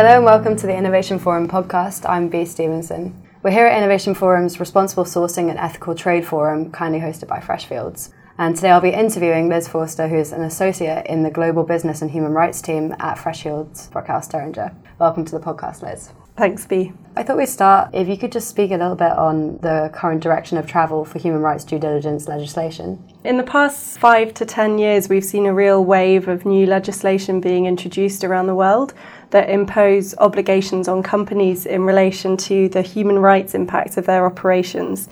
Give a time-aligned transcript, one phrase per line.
[0.00, 2.08] Hello and welcome to the Innovation Forum podcast.
[2.08, 3.22] I'm Bea Stevenson.
[3.42, 8.10] We're here at Innovation Forum's Responsible Sourcing and Ethical Trade Forum, kindly hosted by Freshfields.
[8.38, 12.00] And today I'll be interviewing Liz Forster, who is an associate in the Global Business
[12.00, 14.74] and Human Rights team at Freshfields, Bruckhaus Deringer.
[14.98, 16.08] Welcome to the podcast, Liz.
[16.40, 16.90] Thanks, Bea.
[17.16, 20.22] I thought we'd start if you could just speak a little bit on the current
[20.22, 23.04] direction of travel for human rights due diligence legislation.
[23.24, 27.42] In the past five to ten years, we've seen a real wave of new legislation
[27.42, 28.94] being introduced around the world
[29.32, 35.10] that impose obligations on companies in relation to the human rights impact of their operations.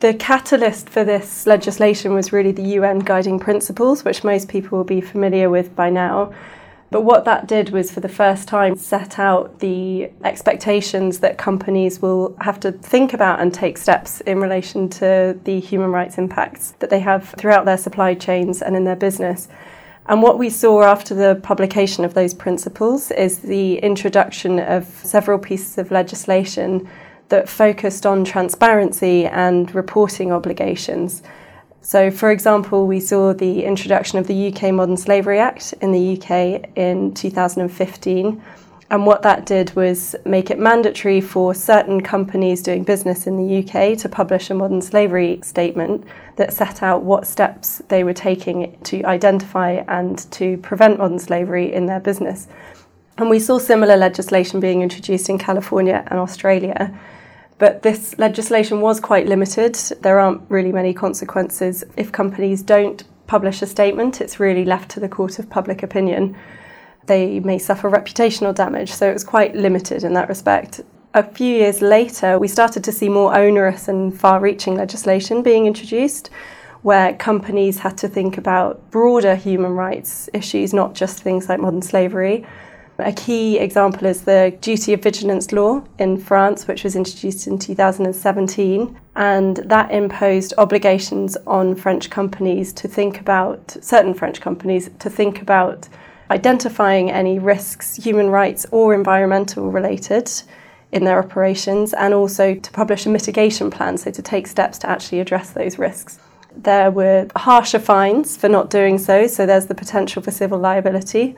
[0.00, 4.86] The catalyst for this legislation was really the UN Guiding Principles, which most people will
[4.86, 6.32] be familiar with by now.
[6.92, 12.02] But what that did was, for the first time, set out the expectations that companies
[12.02, 16.72] will have to think about and take steps in relation to the human rights impacts
[16.80, 19.48] that they have throughout their supply chains and in their business.
[20.04, 25.38] And what we saw after the publication of those principles is the introduction of several
[25.38, 26.86] pieces of legislation
[27.30, 31.22] that focused on transparency and reporting obligations.
[31.84, 36.16] So, for example, we saw the introduction of the UK Modern Slavery Act in the
[36.16, 38.42] UK in 2015.
[38.88, 43.58] And what that did was make it mandatory for certain companies doing business in the
[43.58, 46.04] UK to publish a modern slavery statement
[46.36, 51.72] that set out what steps they were taking to identify and to prevent modern slavery
[51.72, 52.46] in their business.
[53.18, 56.96] And we saw similar legislation being introduced in California and Australia.
[57.62, 59.76] But this legislation was quite limited.
[60.00, 61.84] There aren't really many consequences.
[61.96, 66.36] If companies don't publish a statement, it's really left to the court of public opinion.
[67.06, 70.80] They may suffer reputational damage, so it was quite limited in that respect.
[71.14, 75.66] A few years later, we started to see more onerous and far reaching legislation being
[75.66, 76.30] introduced
[76.82, 81.80] where companies had to think about broader human rights issues, not just things like modern
[81.80, 82.44] slavery.
[83.04, 87.58] A key example is the duty of vigilance law in France, which was introduced in
[87.58, 88.98] 2017.
[89.16, 95.42] And that imposed obligations on French companies to think about, certain French companies, to think
[95.42, 95.88] about
[96.30, 100.30] identifying any risks, human rights or environmental related,
[100.92, 104.88] in their operations, and also to publish a mitigation plan, so to take steps to
[104.88, 106.18] actually address those risks.
[106.54, 111.34] There were harsher fines for not doing so, so there's the potential for civil liability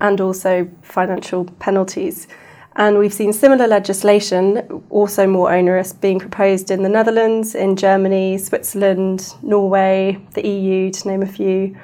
[0.00, 2.28] and also financial penalties.
[2.76, 8.38] And we've seen similar legislation, also more onerous, being proposed in the Netherlands, in Germany,
[8.38, 11.76] Switzerland, Norway, the EU, to name a few.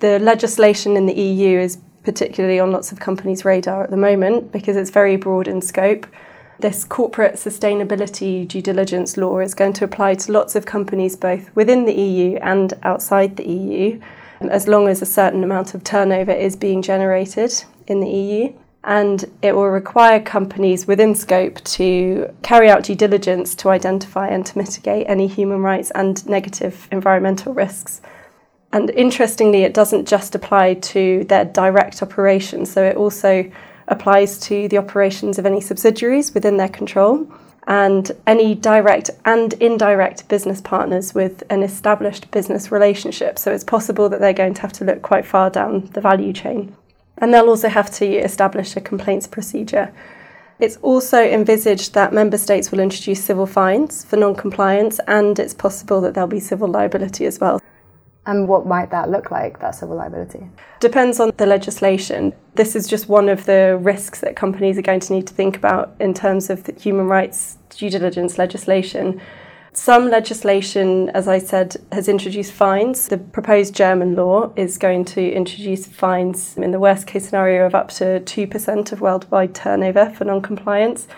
[0.00, 4.50] The legislation in the EU is particularly on lots of companies' radar at the moment
[4.50, 6.08] because it's very broad in scope.
[6.58, 11.54] This corporate sustainability due diligence law is going to apply to lots of companies both
[11.54, 14.00] within the EU and outside the EU
[14.50, 18.52] as long as a certain amount of turnover is being generated in the EU.
[18.84, 24.44] And it will require companies within scope to carry out due diligence to identify and
[24.46, 28.00] to mitigate any human rights and negative environmental risks.
[28.72, 33.50] And interestingly, it doesn't just apply to their direct operations, so it also
[33.86, 37.30] applies to the operations of any subsidiaries within their control
[37.66, 43.38] and any direct and indirect business partners with an established business relationship.
[43.38, 46.32] So it's possible that they're going to have to look quite far down the value
[46.32, 46.76] chain.
[47.18, 49.92] And they'll also have to establish a complaints procedure.
[50.58, 55.54] It's also envisaged that member states will introduce civil fines for non compliance, and it's
[55.54, 57.61] possible that there'll be civil liability as well.
[58.24, 60.46] And what might that look like, that civil liability?
[60.78, 62.32] Depends on the legislation.
[62.54, 65.56] This is just one of the risks that companies are going to need to think
[65.56, 69.20] about in terms of human rights due diligence legislation.
[69.74, 73.08] Some legislation, as I said, has introduced fines.
[73.08, 77.74] The proposed German law is going to introduce fines in the worst case scenario of
[77.74, 81.08] up to 2% of worldwide turnover for non compliance.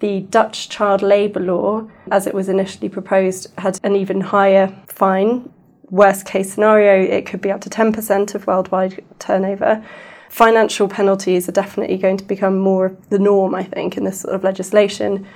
[0.00, 5.50] The Dutch child labour law, as it was initially proposed, had an even higher fine
[5.90, 9.84] worst case scenario, it could be up to 10% of worldwide turnover.
[10.28, 14.34] Financial penalties are definitely going to become more the norm, I think, in this sort
[14.34, 15.26] of legislation.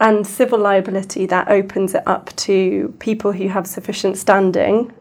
[0.00, 4.92] And civil liability, that opens it up to people who have sufficient standing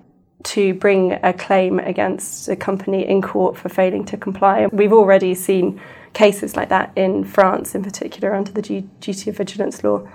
[0.44, 4.68] to bring a claim against a company in court for failing to comply.
[4.68, 5.82] We've already seen
[6.14, 10.08] cases like that in France, in particular, under the duty of vigilance law.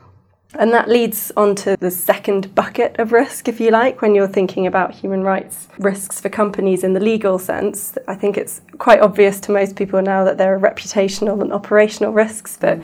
[0.58, 4.26] And that leads on to the second bucket of risk, if you like, when you're
[4.26, 7.98] thinking about human rights risks for companies in the legal sense.
[8.08, 12.12] I think it's quite obvious to most people now that there are reputational and operational
[12.12, 12.80] risks, but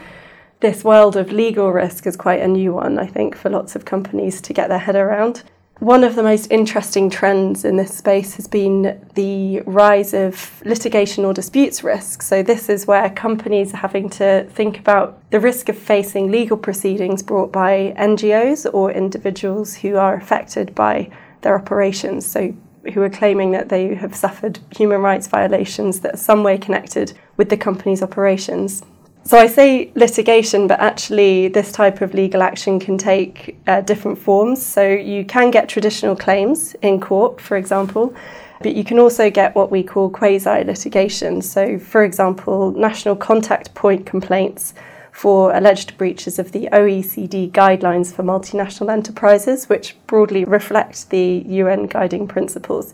[0.61, 3.87] this world of legal risk is quite a new one, I think, for lots of
[3.87, 5.43] companies to get their head around.
[5.83, 11.25] One of the most interesting trends in this space has been the rise of litigation
[11.25, 12.23] or disputes risk.
[12.23, 16.57] So, this is where companies are having to think about the risk of facing legal
[16.57, 22.27] proceedings brought by NGOs or individuals who are affected by their operations.
[22.27, 22.55] So,
[22.95, 27.13] who are claiming that they have suffered human rights violations that are some way connected
[27.37, 28.85] with the company's operations.
[29.25, 34.19] So I say litigation, but actually, this type of legal action can take uh, different
[34.19, 34.61] forms.
[34.61, 38.15] So you can get traditional claims in court, for example,
[38.61, 41.41] but you can also get what we call quasi litigation.
[41.41, 44.75] So, for example, national contact point complaints
[45.13, 51.87] for alleged breaches of the OECD guidelines for multinational enterprises, which broadly reflect the UN
[51.87, 52.93] guiding principles.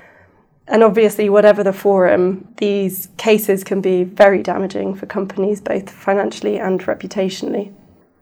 [0.69, 6.59] And obviously, whatever the forum, these cases can be very damaging for companies, both financially
[6.59, 7.73] and reputationally.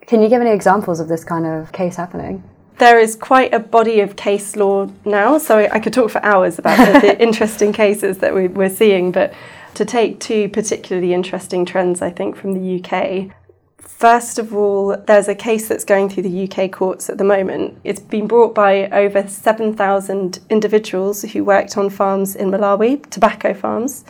[0.07, 2.45] Can you give any examples of this kind of case happening?
[2.79, 6.59] There is quite a body of case law now, so I could talk for hours
[6.59, 9.11] about the, the interesting cases that we, we're seeing.
[9.11, 9.35] But
[9.75, 13.35] to take two particularly interesting trends, I think, from the UK,
[13.89, 17.81] First of all, there's a case that's going through the UK courts at the moment.
[17.83, 24.05] It's been brought by over 7,000 individuals who worked on farms in Malawi, tobacco farms.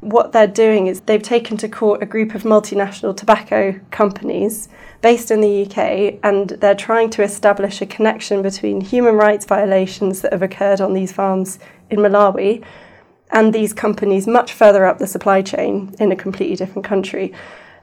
[0.00, 4.68] What they're doing is they've taken to court a group of multinational tobacco companies
[5.00, 10.20] based in the UK and they're trying to establish a connection between human rights violations
[10.20, 11.58] that have occurred on these farms
[11.90, 12.62] in Malawi
[13.32, 17.32] and these companies much further up the supply chain in a completely different country.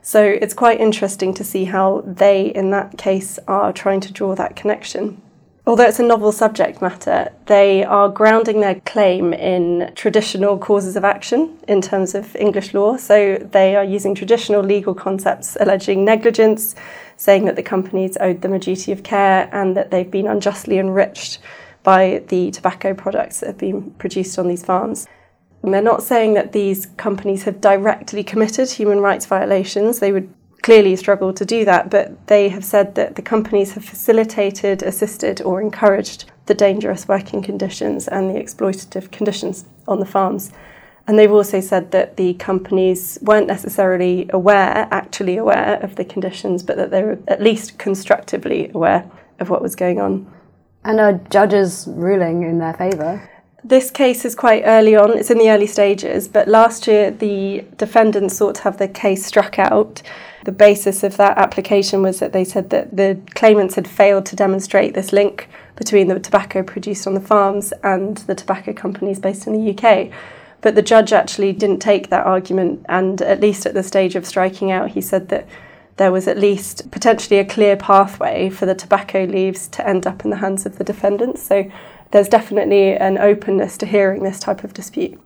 [0.06, 4.36] So it's quite interesting to see how they, in that case, are trying to draw
[4.36, 5.22] that connection.
[5.66, 11.06] Although it's a novel subject matter, they are grounding their claim in traditional causes of
[11.06, 12.98] action in terms of English law.
[12.98, 16.76] So they are using traditional legal concepts alleging negligence,
[17.16, 20.80] saying that the companies owed them a duty of care and that they've been unjustly
[20.80, 21.40] enriched
[21.82, 25.08] by the tobacco products that have been produced on these farms.
[25.64, 30.00] And they're not saying that these companies have directly committed human rights violations.
[30.00, 30.32] They would
[30.62, 35.42] clearly struggle to do that, but they have said that the companies have facilitated, assisted,
[35.42, 40.52] or encouraged the dangerous working conditions and the exploitative conditions on the farms.
[41.08, 46.64] And they've also said that the companies weren't necessarily aware, actually aware of the conditions,
[46.64, 50.32] but that they were at least constructively aware of what was going on.
[50.86, 53.30] And are judges ruling in their favour?
[53.66, 57.64] This case is quite early on, it's in the early stages, but last year the
[57.78, 60.02] defendants sought to have the case struck out.
[60.44, 64.36] The basis of that application was that they said that the claimants had failed to
[64.36, 69.48] demonstrate this link between the tobacco produced on the farms and the tobacco companies based
[69.48, 70.10] in the UK.
[70.60, 74.26] But the judge actually didn't take that argument, and at least at the stage of
[74.26, 75.48] striking out, he said that
[75.96, 80.26] there was at least potentially a clear pathway for the tobacco leaves to end up
[80.26, 81.44] in the hands of the defendants.
[81.44, 81.72] So
[82.14, 85.20] there's definitely an openness to hearing this type of dispute.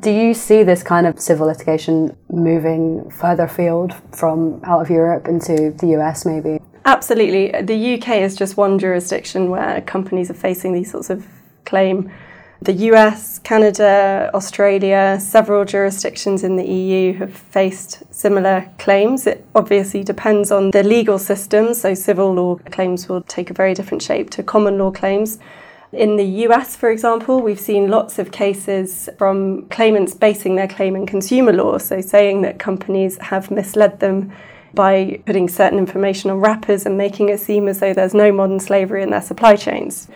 [0.00, 5.26] Do you see this kind of civil litigation moving further afield from out of Europe
[5.26, 6.60] into the US maybe?
[6.84, 7.50] Absolutely.
[7.62, 11.26] The UK is just one jurisdiction where companies are facing these sorts of
[11.64, 12.12] claim.
[12.60, 19.26] The US, Canada, Australia, several jurisdictions in the EU have faced similar claims.
[19.26, 23.72] It obviously depends on the legal system, so civil law claims will take a very
[23.72, 25.38] different shape to common law claims.
[25.94, 30.96] In the US, for example, we've seen lots of cases from claimants basing their claim
[30.96, 34.32] in consumer law, so saying that companies have misled them
[34.74, 38.58] by putting certain information on wrappers and making it seem as though there's no modern
[38.58, 40.08] slavery in their supply chains.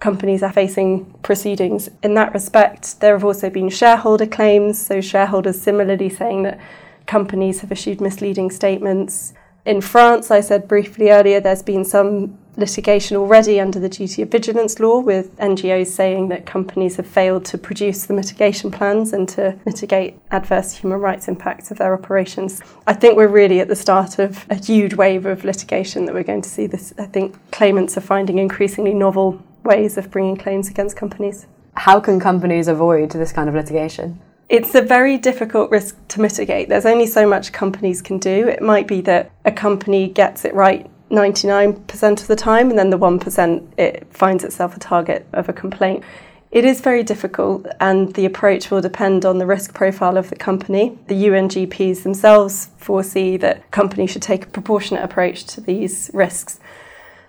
[0.00, 2.98] Companies are facing proceedings in that respect.
[3.00, 6.58] There have also been shareholder claims, so shareholders similarly saying that
[7.06, 9.32] companies have issued misleading statements.
[9.64, 14.30] In France, I said briefly earlier, there's been some litigation already under the duty of
[14.30, 19.28] vigilance law with NGOs saying that companies have failed to produce the mitigation plans and
[19.30, 22.60] to mitigate adverse human rights impacts of their operations.
[22.86, 26.22] I think we're really at the start of a huge wave of litigation that we're
[26.22, 26.92] going to see this.
[26.98, 31.46] I think claimants are finding increasingly novel ways of bringing claims against companies.
[31.74, 34.20] How can companies avoid this kind of litigation?
[34.48, 36.68] It's a very difficult risk to mitigate.
[36.68, 38.48] There's only so much companies can do.
[38.48, 42.90] It might be that a company gets it right 99% of the time, and then
[42.90, 46.04] the 1% it finds itself a target of a complaint.
[46.50, 50.36] It is very difficult, and the approach will depend on the risk profile of the
[50.36, 50.98] company.
[51.06, 56.58] The UNGPs themselves foresee that companies should take a proportionate approach to these risks.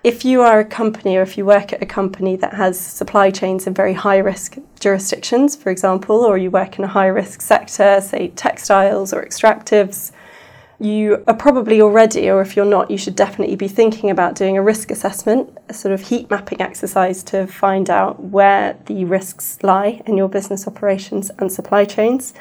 [0.02, 3.30] If you are a company or if you work at a company that has supply
[3.30, 7.40] chains in very high risk jurisdictions, for example, or you work in a high risk
[7.40, 10.10] sector, say textiles or extractives,
[10.82, 14.56] you are probably already, or if you're not, you should definitely be thinking about doing
[14.56, 19.62] a risk assessment, a sort of heat mapping exercise to find out where the risks
[19.62, 22.34] lie in your business operations and supply chains,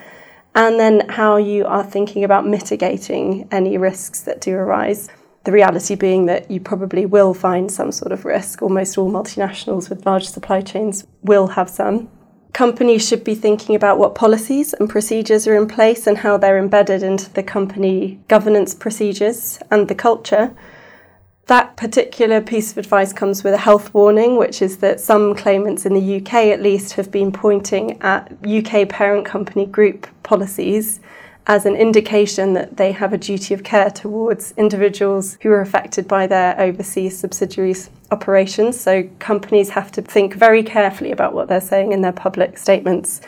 [0.56, 5.10] and then how you are thinking about mitigating any risks that do arise.
[5.44, 8.62] The reality being that you probably will find some sort of risk.
[8.62, 12.10] Almost all multinationals with large supply chains will have some
[12.54, 16.58] companies should be thinking about what policies and procedures are in place and how they're
[16.58, 20.54] embedded into the company governance procedures and the culture.
[21.48, 25.86] That particular piece of advice comes with a health warning, which is that some claimants
[25.86, 31.00] in the UK at least have been pointing at UK parent company group policies
[31.48, 36.08] as an indication that they have a duty of care towards individuals who are affected
[36.08, 38.80] by their overseas subsidiaries' operations.
[38.80, 43.22] So companies have to think very carefully about what they're saying in their public statements.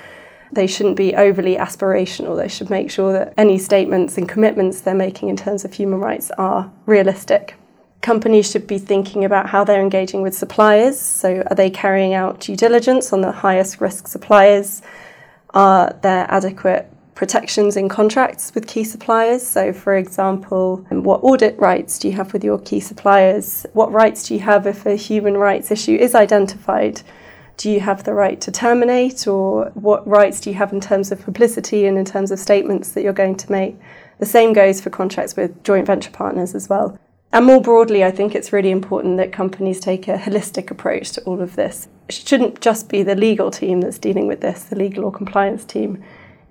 [0.52, 2.38] They shouldn't be overly aspirational.
[2.38, 6.00] They should make sure that any statements and commitments they're making in terms of human
[6.00, 7.56] rights are realistic.
[8.02, 11.00] Companies should be thinking about how they're engaging with suppliers.
[11.00, 14.84] So, are they carrying out due diligence on the highest risk suppliers?
[15.52, 19.46] Are there adequate protections in contracts with key suppliers.
[19.46, 23.66] So, for example, um, what audit rights do you have with your key suppliers?
[23.74, 27.02] What rights do you have if a human rights issue is identified?
[27.58, 31.12] Do you have the right to terminate, or what rights do you have in terms
[31.12, 33.76] of publicity and in terms of statements that you're going to make?
[34.20, 36.98] The same goes for contracts with joint venture partners as well.
[37.32, 41.22] And more broadly, I think it's really important that companies take a holistic approach to
[41.24, 41.88] all of this.
[42.08, 45.66] It shouldn't just be the legal team that's dealing with this, the legal or compliance
[45.66, 46.04] team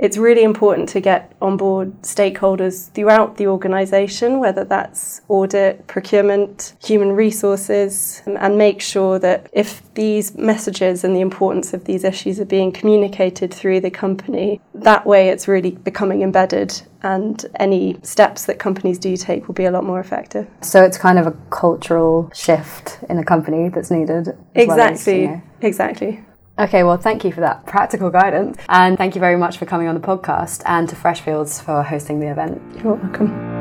[0.02, 6.74] it's really important to get on board stakeholders throughout the organisation, whether that's audit, procurement,
[6.84, 12.02] human resources, um, and make sure that if these messages and the importance of these
[12.02, 17.96] issues are being communicated through the company, that way it's really becoming embedded and any
[18.02, 20.48] steps that companies do take will be a lot more effective.
[20.62, 24.36] So it's kind of a cultural shift in a company that's needed.
[24.54, 24.66] Exactly.
[24.66, 25.42] Well as, you know.
[25.60, 26.24] Exactly.
[26.62, 28.56] Okay, well, thank you for that practical guidance.
[28.68, 32.20] And thank you very much for coming on the podcast and to Freshfields for hosting
[32.20, 32.62] the event.
[32.76, 33.51] You're welcome.